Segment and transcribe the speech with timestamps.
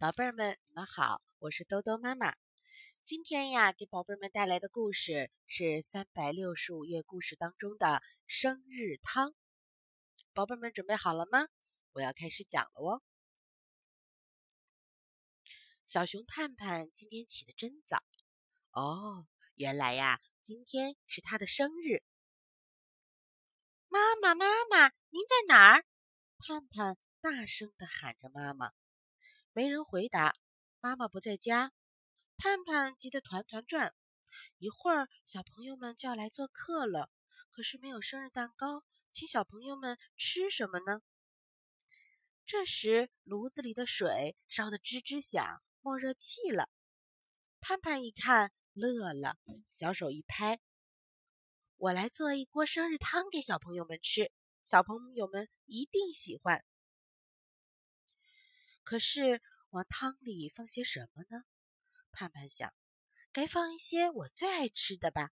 [0.00, 2.34] 宝贝儿们，你们好，我是兜兜妈妈。
[3.04, 9.34] 今天呀，给宝贝儿们带来的故事是三百六十五页故事当中的生日汤。
[10.32, 11.48] 宝贝儿们准备好了吗？
[11.92, 13.02] 我要开始讲了哦。
[15.84, 18.02] 小熊盼盼今天起得真早
[18.70, 19.26] 哦，
[19.56, 22.02] 原来呀，今天是他的生日。
[23.88, 25.84] 妈妈，妈妈，您在哪儿？
[26.38, 28.72] 盼盼大声地喊着妈妈。
[29.52, 30.36] 没人回答，
[30.80, 31.72] 妈妈不在家，
[32.36, 33.92] 盼盼急得团团转。
[34.58, 37.10] 一会儿，小朋友们就要来做客了，
[37.50, 41.02] 可是没有生日蛋糕，请小朋友们吃什么呢？
[42.46, 46.70] 这时，炉子里的水烧得吱吱响，冒热气了。
[47.58, 49.36] 盼盼一看，乐了，
[49.68, 50.60] 小手一拍
[51.76, 54.30] ：“我来做一锅生日汤给小朋友们吃，
[54.62, 56.64] 小朋友们一定喜欢。”
[58.82, 61.44] 可是往汤里放些什么呢？
[62.12, 62.72] 盼盼想，
[63.32, 65.30] 该放一些我最爱吃的吧。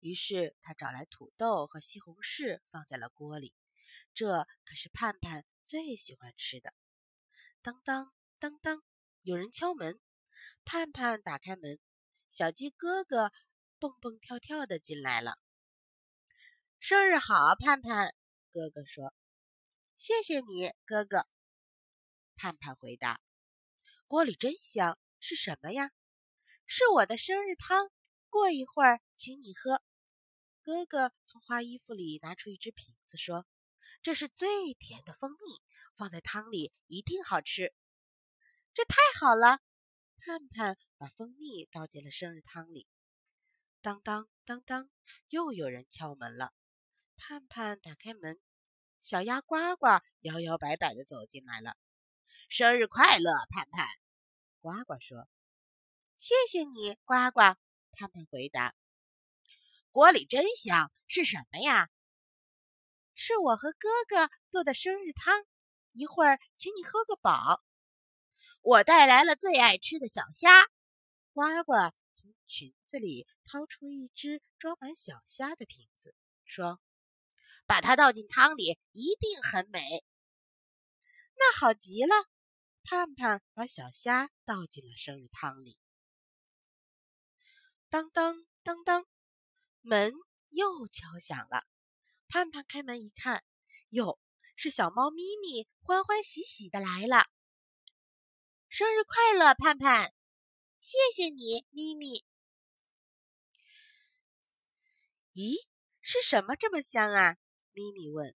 [0.00, 3.54] 于是他找来土豆和西红柿放在了锅里，
[4.12, 6.74] 这可是盼盼最喜欢吃的。
[7.62, 8.82] 当当当当，
[9.22, 9.98] 有人敲门。
[10.66, 11.78] 盼盼打开门，
[12.30, 13.32] 小鸡哥哥
[13.78, 15.38] 蹦蹦跳跳的进来了。
[16.80, 18.14] 生日好，盼盼！
[18.50, 19.14] 哥哥说
[19.96, 21.26] ：“谢谢你，哥哥。”
[22.36, 23.20] 盼盼回答
[24.06, 25.90] ：“锅里真香，是什么呀？
[26.66, 27.90] 是我的生日汤。
[28.28, 29.82] 过一会儿请你喝。”
[30.62, 33.46] 哥哥从花衣服里拿出一只瓶子，说
[34.02, 35.62] ：“这是最甜的蜂蜜，
[35.96, 37.72] 放在汤里一定好吃。”
[38.72, 39.60] 这太好了！
[40.18, 42.88] 盼盼把蜂蜜倒进了生日汤里。
[43.82, 44.90] 当当当当，
[45.28, 46.54] 又有人敲门了。
[47.16, 48.40] 盼盼打开门，
[49.00, 49.86] 小鸭呱呱
[50.20, 51.76] 摇摇摆摆的走进来了。
[52.56, 53.88] 生日快乐，盼盼！
[54.60, 55.26] 呱呱说
[56.16, 57.40] ：“谢谢你，呱呱。”
[57.90, 58.76] 盼盼回答
[59.90, 61.90] ：“锅里真香，是什么呀
[63.12, 65.44] ？”“是我和哥哥做的生日汤，
[65.94, 67.64] 一会儿请你喝个饱。
[68.62, 70.70] ”“我带来了最爱吃的小虾。”
[71.34, 71.72] 呱呱
[72.14, 76.80] 从裙子里掏出一只装满小虾的瓶子，说
[77.66, 80.04] ：“把它倒进汤里，一定很美。”
[81.34, 82.14] 那好极了。
[82.84, 85.78] 盼盼把小虾倒进了生日汤里。
[87.88, 89.06] 当当当当，
[89.80, 90.12] 门
[90.50, 91.64] 又敲响了。
[92.28, 93.42] 盼盼开门一看，
[93.88, 94.20] 哟，
[94.54, 97.26] 是小猫咪咪欢欢喜喜的来了。
[98.68, 100.12] 生日快乐，盼盼！
[100.78, 102.24] 谢谢你，咪咪。
[105.32, 105.56] 咦，
[106.02, 107.38] 是什么这么香啊？
[107.72, 108.36] 咪咪问。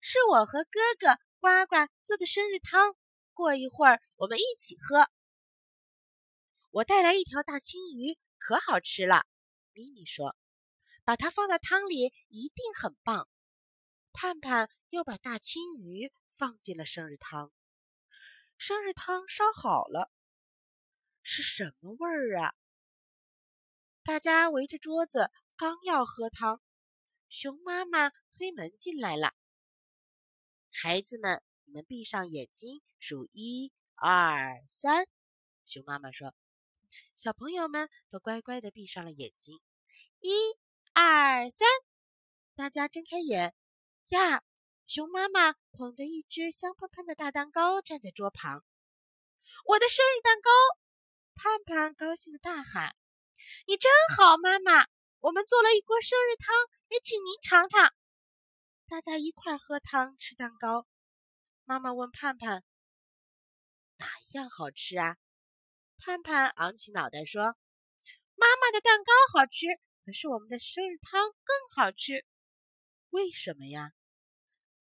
[0.00, 1.20] 是我和哥哥。
[1.38, 1.76] 呱呱
[2.16, 2.94] 的生日汤，
[3.32, 5.10] 过一会儿我们一起喝。
[6.70, 9.26] 我带来一条大青鱼，可好吃了。
[9.72, 10.36] 咪咪说
[11.04, 13.28] ：“把它放在汤里，一定很棒。”
[14.12, 17.52] 盼盼又把大青鱼放进了生日汤。
[18.56, 20.10] 生日汤烧好了，
[21.22, 22.54] 是什么味儿啊？
[24.02, 26.62] 大家围着桌子，刚要喝汤，
[27.28, 29.34] 熊妈妈推门进来了。
[30.70, 31.42] 孩子们，
[31.76, 35.06] 们闭上眼睛，数一、二、三。
[35.66, 36.34] 熊妈妈说
[37.14, 39.60] ：“小朋友们都乖乖的闭上了眼睛。
[40.20, 40.30] 一、
[40.94, 41.68] 二、三，
[42.54, 43.54] 大家睁开眼
[44.08, 44.42] 呀！
[44.86, 48.64] 熊妈妈捧着一只香喷喷的大蛋糕站在桌旁。
[49.66, 50.50] 我的生日蛋糕！
[51.34, 52.96] 盼盼高兴的大喊
[53.68, 54.86] ：“你真好，妈妈！
[55.20, 56.56] 我们做了一锅生日汤，
[56.88, 57.92] 也请您尝尝。”
[58.88, 60.86] 大家一块喝汤吃蛋糕。
[61.68, 62.62] 妈妈问盼盼
[63.98, 65.16] ：“哪一样好吃啊？”
[65.98, 67.42] 盼盼昂起脑袋说
[68.38, 69.66] ：“妈妈的蛋糕好吃，
[70.04, 72.24] 可是我们的生日汤更好吃。
[73.10, 73.90] 为什么呀？”“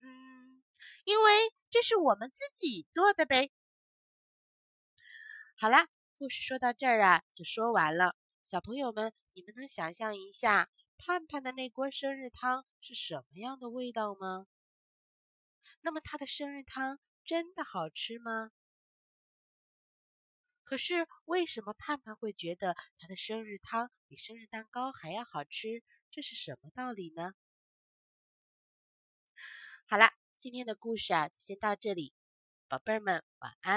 [0.01, 0.61] 嗯，
[1.05, 3.49] 因为这是我们自己做的呗。”
[5.57, 5.87] 好啦，
[6.19, 8.15] 故事说到这儿啊，就说完了。
[8.43, 10.69] 小朋友们，你们能想象一下？
[10.97, 14.45] 盼盼的那锅生日汤是什么样的味道吗？
[15.81, 18.51] 那么他的生日汤真的好吃吗？
[20.63, 25.83] 可是为什么盼盼会觉得他的生日汤比生日蛋糕还要好吃？
[26.09, 27.33] 这是什么道理呢？
[29.87, 30.09] 好了，
[30.39, 32.13] 今天的故事啊，就先到这里，
[32.67, 33.73] 宝贝儿们晚安。